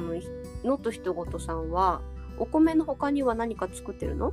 [0.00, 0.14] の
[0.64, 2.00] ノットひとごとさんは
[2.38, 4.32] お米の他には何か作ってるの？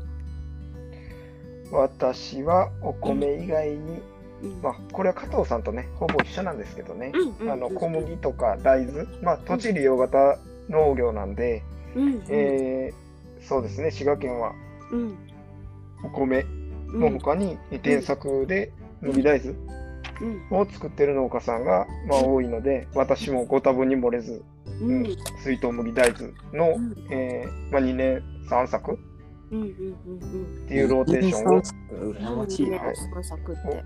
[1.71, 4.01] 私はお米以外に、
[4.43, 4.61] うん。
[4.61, 11.63] まあ、これは加藤さんとね、ほぼ一緒なんですけどね、うんうんあの小麦とか大豆、まあ、栃木洋型農業なんで、
[11.95, 12.23] うんうん。
[12.29, 13.07] えー
[13.47, 14.53] そうですね、滋賀県は
[14.91, 15.17] うん。
[16.03, 16.45] お米
[16.87, 18.71] の他に転作で
[19.01, 19.55] 麦大豆
[20.51, 20.57] うん。
[20.57, 24.43] を作ってる農家さんが、まあ、多いので、私もご多分に漏れず、
[24.81, 28.93] うんうん水筒麦大豆の、うんえーまあ、2年3作？
[28.93, 28.95] っ
[29.51, 31.61] うんうんうんていうローテーションをは
[32.91, 33.83] い。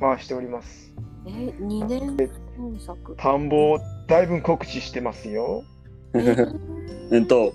[0.00, 0.94] 回しております。
[1.26, 2.16] え二年
[2.56, 3.14] 三作。
[3.16, 3.78] 田んぼを
[4.08, 5.62] だいぶ酷使してますよ。
[6.14, 6.36] え
[7.12, 7.52] えっと、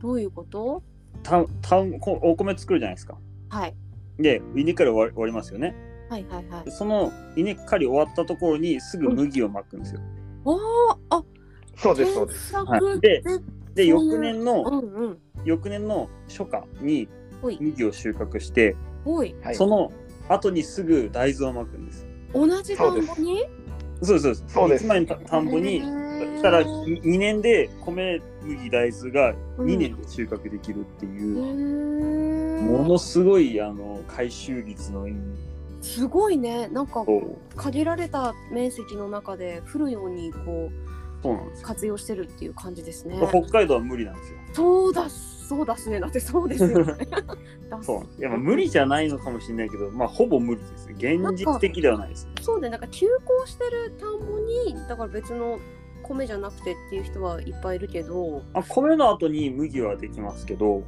[0.00, 0.82] どういうこと？
[1.22, 3.18] たたこお米作るじゃないですか。
[3.48, 3.74] はい
[4.18, 5.74] で、稲刈り終わり終わりますよね。
[6.08, 6.70] はいはいはいで。
[6.70, 10.00] その稲刈り終わったところにすぐ麦をまくんですよ。
[10.44, 10.58] おー
[11.10, 11.24] あ
[11.76, 12.52] そうです、そうです。
[13.00, 15.18] でで、そういう翌年の、うんうん。
[15.44, 17.08] 翌年の初夏に
[17.42, 18.74] 麦を収穫して、
[19.54, 19.92] その
[20.28, 22.06] 後にすぐ大豆をまくんです。
[22.34, 23.44] 同じ田んぼに？
[24.02, 24.44] そうです、そうです。
[24.48, 35.14] そうですいつまでた田んぼに、したら2年で米、麦、大豆がうん2年で収穫できるってへいう、ーものすごいあの回収率のいい
[35.82, 36.68] すごいね。
[36.68, 40.70] なんかそう限られた面積の中で降るようにこ
[41.26, 43.16] そうなんです活用してるっていう感じですね。
[43.28, 44.38] 北海道は無理なんですよ。
[44.52, 46.00] そうだそうだすね。
[46.00, 47.06] だってそうですよね。
[47.68, 50.88] だそうやまあ無理じゃないのかもしれないけど、まあほぼ無理です。
[50.90, 52.28] 現実的ではないです。
[52.42, 55.58] そうでなんか休校してる田んぼにだから別の
[56.02, 60.84] 米じゃなくてっていう人はいっぱいいるけどあ米の後に麦はできますけど、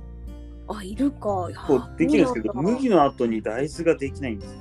[0.69, 4.61] あいるかそうできるんですけど、麦の後に大豆ができないんですよ。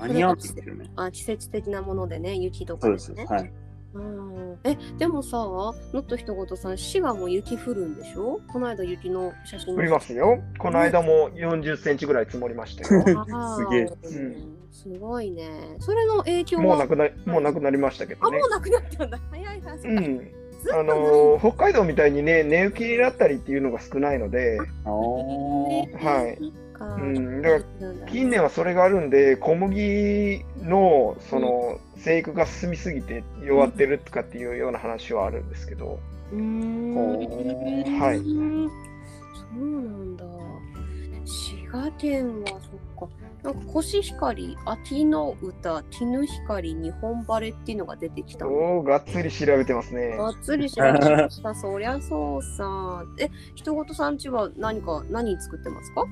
[0.00, 0.90] 間に合わないんですよね。
[0.96, 3.14] あ季節的なものでね雪とかそうです。
[3.14, 3.52] ですねはい。
[3.94, 4.58] うん。
[4.64, 8.40] えでもさノットひとごとさん滋賀も雪降るんでしょ？
[8.52, 9.74] この間雪の写真。
[9.76, 10.40] 降りますよ。
[10.58, 13.02] この間も40センチぐらい積もりましたよ。
[13.56, 13.82] すげえ。
[13.82, 14.56] うん。
[14.70, 15.76] すごいね。
[15.80, 16.62] それの影響は？
[16.62, 18.38] もうなくなり、もうなくなりましたけどね。
[18.38, 18.46] あも。
[18.46, 19.18] うなくなったんだ。
[19.30, 20.30] 早い早い、うん。
[20.72, 35.98] あのー北海道みたいにね、寝雪になったりっていうのが少ないので、はいかうん、だから近年はそれがあるんで、小麦のその生育が進みすぎて弱ってるとかっていうような話はあるんですけど、
[36.32, 36.94] うーん
[38.00, 38.24] はいそ
[39.56, 40.24] うなんだ。
[41.24, 43.14] 滋賀県はそっか。
[43.42, 48.50] なんかコシヒカリ、秋の歌、ティヌヒカリ、日本バレっていうのが出てきたの。
[48.52, 50.16] おーがっつり調べてますね。
[50.16, 51.54] がっつり調べました。
[51.56, 53.04] そりゃそうさ。
[53.18, 56.04] え、人ごとさんちは何か何作ってますか？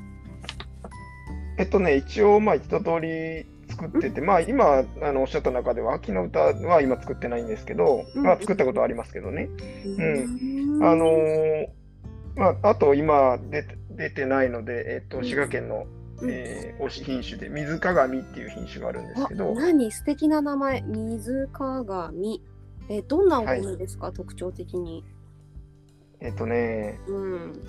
[1.59, 8.23] えっとね、一応、まあ、一通り作ってて、まあ、今、あのおっしゃった中では、秋の歌は今作ってないんですけど、うん。
[8.23, 9.49] まあ、作ったことはありますけどね。
[9.85, 10.85] うん。
[10.85, 11.69] あのー
[12.37, 15.87] まあ、あと今出て、出てないので、えっと、滋賀県の、
[16.21, 16.31] うん。
[16.31, 19.91] えー推し品種で、水鏡っていう品種があるんですあけど、何？
[19.91, 22.41] 素敵な名前、水鏡。
[22.89, 25.05] え、どんなお米ですか、特徴的に。
[26.21, 27.63] えっとね、うん。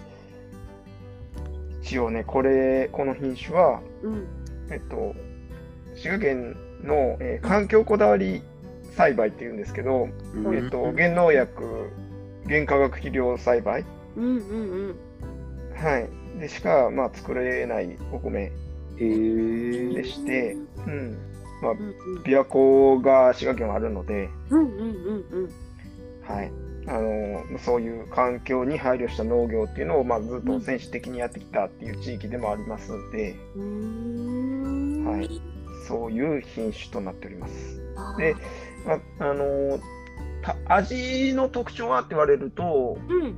[1.90, 4.28] 一応ね、これ、この品種は、うん。
[4.70, 5.16] えっと、
[5.96, 8.44] 滋賀県の、えー環境こだわり
[8.96, 10.56] 栽培っていうんですけど、うん。
[10.56, 11.90] えっと、原農薬、
[12.48, 13.84] 原化学肥料栽培、
[14.16, 14.96] うんうんうん。
[15.74, 18.52] はい、でしか、まあ、作れないお米。
[19.00, 21.18] でして、うん、
[21.64, 21.74] まあ
[22.24, 25.50] 琵琶湖が滋賀県はあるので、うんうんうんうん。
[26.22, 26.52] はい、
[26.90, 33.36] あのそういう環境に配慮した農業っていうのを、まあ、ずっと先進的にやってきたっていう地域でもありますので、
[35.08, 35.42] はい、
[35.88, 37.80] そういう品種となっております。
[38.18, 38.36] で
[38.86, 39.80] まあの
[40.42, 43.36] た味の特徴はって言われると、うん。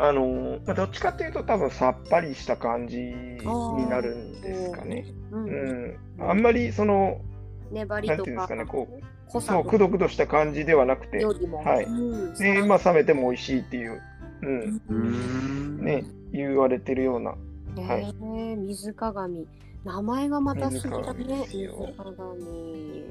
[0.00, 5.04] あのまあ、どっちかっていうと多分さっぱりした感じになるんですかね。
[5.32, 5.44] うん。
[5.44, 7.20] うん、あんまりその、
[7.72, 9.52] 粘りとなんていうんですかかね、こう、濃さ。
[9.54, 11.24] そう、くどくどした感じではなくて。
[11.24, 11.84] はい。
[11.84, 12.34] うん。
[12.34, 14.00] で、まあ、冷めても美味しいっていう、
[14.42, 15.84] うん、うーん。
[15.84, 17.34] ね、言われてるような、
[17.76, 18.14] へはい。
[18.52, 19.46] え水鏡。
[19.84, 21.46] 名前がまた素敵だね。
[21.52, 23.04] 水鏡。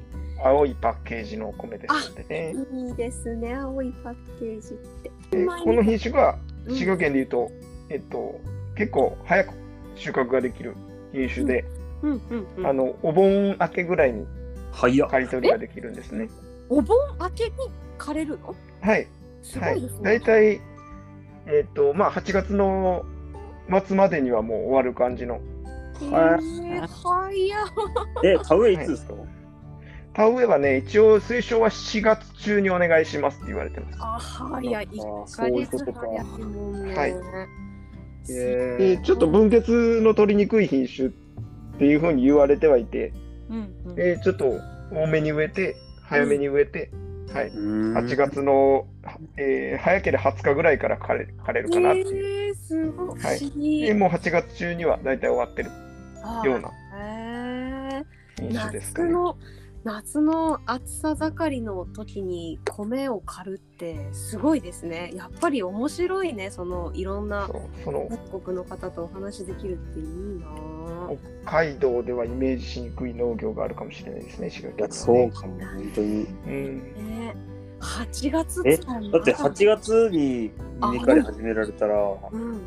[0.44, 2.54] 青いパッケージのお米ですのでね。
[2.72, 4.72] いいですね、青いパッケージっ
[5.02, 5.10] て。
[5.30, 6.74] でこの品種がうん。
[6.74, 7.50] 滋賀県でいうと、
[7.88, 8.40] えっと、
[8.76, 9.54] 結構早く
[9.96, 10.74] 収穫ができる
[11.12, 11.64] 品種で、
[12.02, 12.10] うん。
[12.10, 12.46] うん。
[12.58, 12.66] うん。
[12.66, 14.26] あの、お盆明けぐらいに
[14.72, 15.10] 早っ。
[15.10, 16.28] 刈り取りができるんですね。
[16.68, 17.50] お盆明けに
[17.98, 18.48] 枯れるの？
[18.48, 18.54] は
[18.86, 18.88] い。
[18.90, 19.08] はい
[19.42, 19.94] すごいです。
[19.94, 20.00] ね。
[20.02, 20.60] 大体、
[21.46, 23.04] えっと、まあ、8月の
[23.86, 25.36] 末までにはもう終わる感じの。
[25.36, 27.68] へえ早っ。
[28.24, 29.14] え、田植えいつですか、
[30.12, 33.98] 田植えはね、一応推奨は4月中にお願いしますって言われてます。
[34.00, 34.74] あ、早い。
[34.74, 36.94] あ1そヶ月ういうことか早いもんね。
[36.94, 37.14] はい
[38.30, 41.10] えで、ちょっと分血の取りにくい品種っ
[41.78, 43.12] ていうふうに言われてはいて、
[43.50, 44.60] うんうんえーちょっと
[44.92, 46.90] 多めに植えて、早めに植えて、
[47.32, 47.48] はい。
[47.48, 48.86] ー、8月の、
[49.36, 52.48] えー早ければ20日ぐらいから枯れ枯れるかなっていう。
[52.48, 53.82] えー、すごはい思議。
[53.82, 55.70] でもう8月中には大体終わってる
[56.22, 56.70] あような
[58.36, 59.08] 品種ですかね。
[59.08, 59.36] 夏の
[59.84, 65.12] 夏の暑さ盛りの時に米を刈るってすごいですね。
[65.14, 66.50] やっぱり面白いね。
[66.50, 67.48] そのいろんな
[68.30, 70.87] 各国の方とお話できるっていいなぁ。
[71.44, 76.26] 北海道ではイメージしにくい農業があるかもしれないですね、滋賀県はねそうかも、本当に。
[76.46, 76.94] うん。
[76.94, 77.36] ね、
[77.80, 80.50] 8月えだって8月に
[80.82, 81.94] 稲刈り始められたら、
[82.32, 82.60] うん、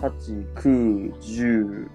[0.00, 1.88] 8、9、10、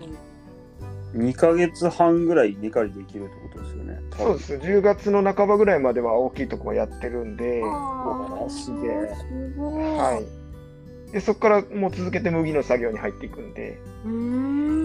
[1.16, 4.00] 2ヶ月半ぐらい稲刈りできるってことですよね。
[4.18, 4.54] そうです。
[4.56, 9.84] 10月の半ばぐらいまでは大きいところやってるんで、あーすげえすごい。
[9.98, 10.22] は
[11.10, 11.12] い。
[11.12, 14.85] で、そこからもう続けて麦の作業に入っていくんで、うーん。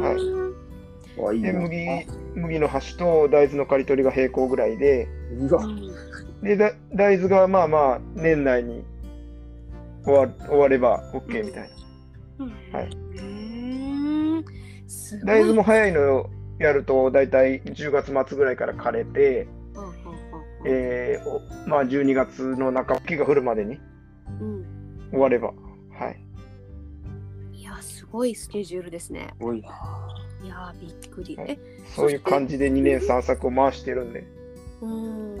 [0.00, 1.52] はいいいな。
[1.60, 5.66] 麦、麦の端と大豆の刈り取りが平行ぐらいで、うわ、
[6.42, 8.84] で、だ大豆がまあまあ年内に
[10.04, 11.70] 終わ終われば OK みたい
[12.72, 12.78] な。
[12.78, 12.90] はい。
[15.24, 19.48] 大豆も早いのをやると、だいたい10月末ぐらいから枯れて、
[20.66, 23.78] えーおまあ12月の中、雪が降るまでに
[24.40, 24.64] うん。
[25.10, 26.27] 終われば、はい。
[28.10, 29.34] ごいスケジュールですね。
[29.38, 29.68] すごいな。
[30.44, 31.36] いやー、びっくり。
[31.36, 31.58] はいえ、
[31.94, 34.24] そういう感じで2年3作を回してるんで。
[34.80, 34.88] うー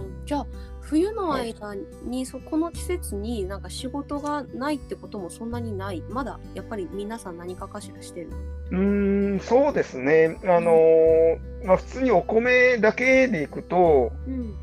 [0.02, 0.26] ん。
[0.26, 0.46] じゃあ、
[0.80, 1.74] 冬の間
[2.04, 6.02] に、そこの季節になんか仕事がないってこともそんなにない？
[6.08, 8.30] まだ、やっぱり皆さん何かかしらしてる。
[8.70, 10.38] うーん、そうですね。
[10.44, 14.54] あのーまあ普通にお米だけでいくと、うん。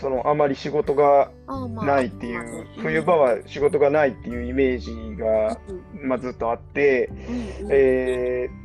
[0.00, 1.30] そのあまり仕事が
[1.84, 6.08] ないっていう、冬場は仕事がないっていうイメージが、うん。
[6.08, 7.10] まあ、ずっとあって、
[7.70, 8.60] えー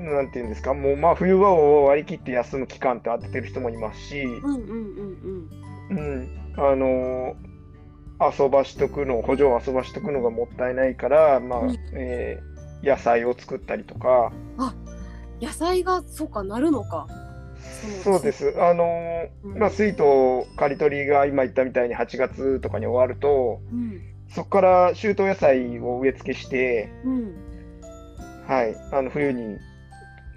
[0.00, 4.30] なんていうんですか、もうまあ冬場を割り切って休む期間って当ててる人もいますし、う
[5.94, 7.34] んあのー
[8.20, 11.76] 遊ばしとくの、補助を遊ばしとくのがもったいないから、まあうん。
[11.94, 12.48] えー
[12.80, 15.44] 野菜を作ったりとか、うん。
[15.44, 17.08] 野菜が、そうか、なるのか。
[18.02, 18.54] そうです。
[18.60, 20.02] あのまあ、水筒
[20.56, 24.00] 刈り取りが今言ったみたいに8月とかに終わると、うん。
[24.30, 27.34] そこから秋冬野菜を植え付けして、うん。
[28.46, 29.58] はい、あの冬に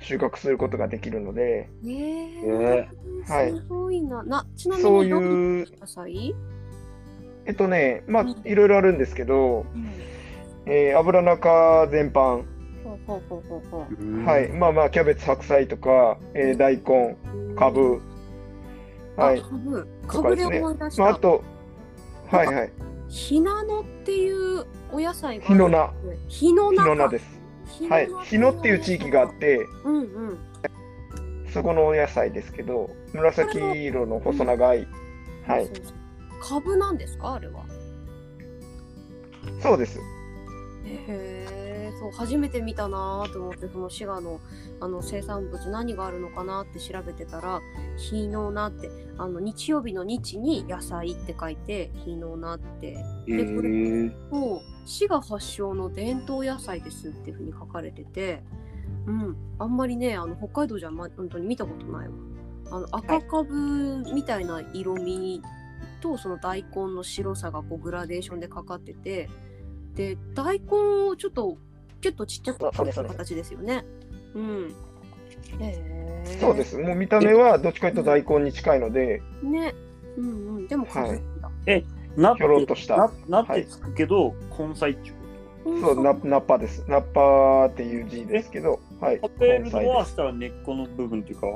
[0.02, 2.48] 収穫することができるので、ねえ。
[2.48, 2.90] ね
[3.28, 4.24] はいすごいな。
[4.24, 6.36] な、ちなみそうにどんないう、野菜？
[7.46, 9.90] えっとね、まあうん、いろいろあるんですけど、うん。
[10.66, 12.44] えー油中全般、
[12.84, 17.18] ほうほうほうほうほうんはい、まあまあ、キャベツ、白菜とか、えー大根、
[17.54, 17.56] う。
[17.56, 18.02] かぶ、
[19.16, 19.44] はいあ、、
[20.08, 20.36] かぶ。
[20.36, 21.04] で思い出した。
[21.04, 21.44] まあ、あと、
[22.30, 22.72] はいはい、
[23.10, 25.46] ひなのっていうお野菜が。
[25.46, 25.94] 日の名、
[26.28, 26.84] ひのな。
[26.84, 27.42] 日の名です。
[27.90, 29.34] はい、日野っていう地域があっ。
[29.34, 30.02] て、うんう
[30.34, 30.38] ん。
[31.54, 34.88] そこのお野菜ですけど、紫色の細長い、
[35.46, 36.62] はいそう、そうそう。
[36.62, 37.34] かぶなんですか？
[37.34, 37.66] あれは。
[39.62, 40.00] そうです。
[40.00, 40.02] へ
[41.08, 41.46] え、
[42.00, 44.40] そう初めて見たなーと思ってその滋賀の
[44.80, 47.62] あの生産物何があるのかなって調べてたら
[47.98, 52.98] 「ひのな」ってあの日曜日の日に野菜って書いて「ひのな」って。
[53.28, 58.44] えー、そう滋賀発祥の伝統野菜ですっていうふうに書かれてて、
[59.06, 62.14] うん、あんまりねあの北海道じゃ、ま、本当に見たことないわ。
[62.72, 65.42] あの赤かぶみたいな色味
[66.02, 69.30] とその大根の白さがこうグラデーションでかかってて
[69.94, 70.68] で大根
[71.10, 71.58] をちょっと
[72.02, 73.86] キュッとちっちゃくそうですした形ですよね。
[74.34, 74.74] うん。
[75.60, 76.78] へーそうです。
[76.78, 79.74] もう見た目はどっちかというと大根に近いので、ね。
[80.18, 80.68] うんうん。
[80.68, 81.50] でもかぶんだ。
[82.18, 85.16] なっひょろっとしたななってつくけど、根菜っていう
[85.64, 86.84] こそう、ナナッパです。
[86.88, 89.20] ナッパっていう字ですけど、はい。
[89.20, 91.48] と食べる根菜はしたら根っこの部分っていうか、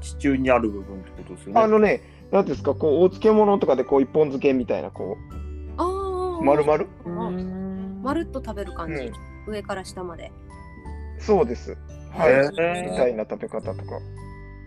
[0.00, 1.60] 地中にある部分ってことですよね？
[1.60, 5.16] あのね、なんですか、こう、お漬物とかでこう、一本漬けみたいな、こ
[5.76, 6.40] あう、あ。
[6.42, 6.84] 丸々？
[7.06, 10.30] うんまるっと食べる感じ、うん上から下まで
[11.18, 11.76] そうです。
[12.10, 12.90] はい。
[12.90, 14.00] みたいな食べ方とか、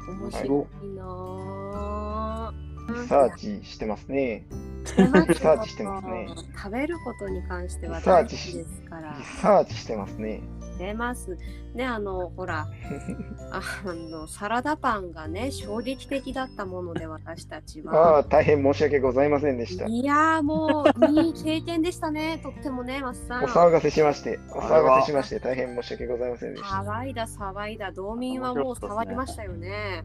[0.07, 4.45] 面白いなぁリサーチしてますね。
[4.85, 6.27] してますリサーチしてますね。
[6.55, 9.15] 食べることに関してはリサーチ大事ですから。
[9.17, 10.41] リサーチしてますね。
[10.77, 11.37] 出ます。
[11.73, 12.67] ねあのほら
[13.51, 18.17] あのサラダパンがね衝撃的だったもので私たちあは。
[18.19, 19.85] あ、大変申し訳ございませんでした。
[19.87, 22.39] いやーもういい経験でしたね。
[22.43, 26.67] とってもねマスさんお騒がせしまして、お騒がせしまして、大変申し訳ございませんでした。
[26.67, 27.91] 騒いだ騒いだ。
[27.91, 30.03] 道民はもう騒ぎましたよね。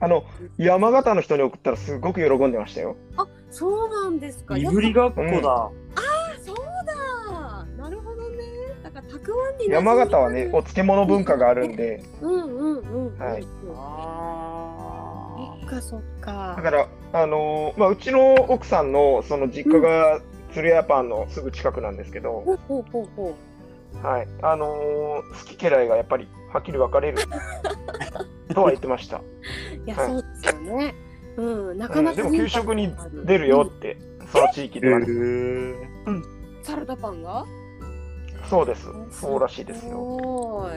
[0.00, 0.24] あの、
[0.58, 2.96] 山形の人に送ったらすごく喜んでましたよ。
[3.16, 4.56] あそうなんですか。
[4.56, 5.50] いぶりがっこうんだ。
[5.50, 5.70] あ
[6.42, 6.56] そう
[6.86, 7.66] だ。
[7.76, 8.38] なるほどね。
[8.82, 13.18] だからたくあんに山形はね、お漬物文化があるんで、うんうんうんうん。
[13.18, 16.62] はいあそっかそっかだ。
[16.62, 20.20] から、あのーまあ、うちの奥さんのその実家が
[20.54, 23.36] 鶴屋パンのすぐ近くなんですけど、ほうほうほうほ
[24.02, 27.18] はい、あのー好き嫌いがやっぱりはっきり分かれる
[28.54, 29.18] とは言ってました。
[29.18, 29.22] う。
[29.86, 30.94] いや、はいそうですよね。
[31.36, 32.92] うん、なかうん、なか、でも給食に
[33.24, 33.96] 出るよって、
[34.32, 36.22] その地域ではね、ー
[36.62, 37.44] サラダパンが？
[38.48, 38.86] そうです。
[39.10, 39.96] そうらしいですすよ。
[39.96, 40.72] ごい。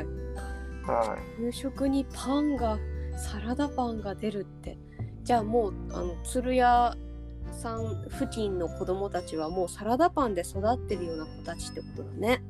[0.88, 2.78] は給食にパンが
[3.18, 4.78] サラダパンが出るって
[5.24, 6.96] じゃあもうあの鶴屋
[7.52, 12.44] さん付近の子供たちはもうサラダパンで育ってるような子たちってことだね。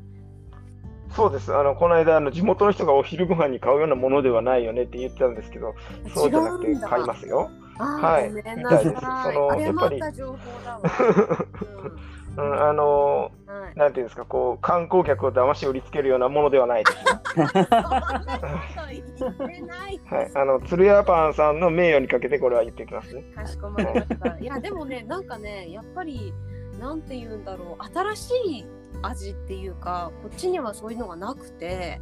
[1.09, 1.55] い、そうです。
[1.55, 5.73] あのこの間あの地元の人がお昼ご飯に買うようなものではないよねって言ってたんですけど、
[6.13, 7.49] そうじゃなくて買いますよ。
[7.77, 8.29] はい。
[8.29, 10.81] みたいですそのやっぱり誤った情報だわ。
[12.37, 13.31] うん、あの
[13.75, 16.97] なんていうんですか、こう観光客を騙し売りつけるようなものではないです。
[20.09, 23.23] はい、あの鶴屋パンさんの名誉にかけてこれは言っておきますね。
[23.33, 24.37] かしこまりました。
[24.37, 26.33] いやでもねなんかねやっぱり
[26.79, 28.65] なんて言うんだろう新しい
[29.01, 32.01] 味っていうかこっちにはそういうのがなくて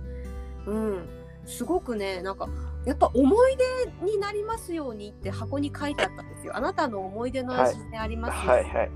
[0.65, 1.08] うん
[1.46, 2.48] すごくねなんか
[2.86, 3.58] やっぱ思い
[4.02, 6.56] 出になりますようにって箱に書いてあったんですよ。
[6.56, 8.92] あなたの思い出の味でありますように、はいはい。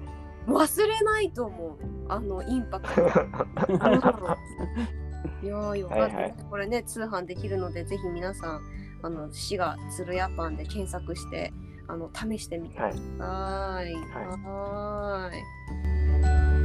[0.47, 1.77] 忘れないと思う
[2.09, 3.01] あのインパクト。
[3.01, 3.07] う ん
[5.43, 8.61] いやーよかった、はいはいこれね通販できるのでぜひ皆さん
[9.03, 11.53] あの滋賀鶴屋パンで検索して
[11.87, 13.01] あの試してみてください。
[13.19, 13.95] はーい。
[14.43, 16.56] はーい